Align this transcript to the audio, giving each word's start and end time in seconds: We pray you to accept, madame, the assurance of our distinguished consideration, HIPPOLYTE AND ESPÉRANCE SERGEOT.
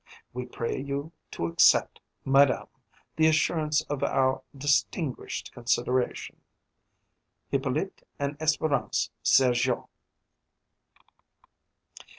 We 0.33 0.47
pray 0.47 0.79
you 0.81 1.11
to 1.29 1.45
accept, 1.45 1.99
madame, 2.25 2.65
the 3.17 3.27
assurance 3.27 3.83
of 3.83 4.01
our 4.01 4.41
distinguished 4.57 5.51
consideration, 5.53 6.41
HIPPOLYTE 7.51 8.01
AND 8.17 8.35
ESPÉRANCE 8.39 9.11
SERGEOT. 9.21 9.87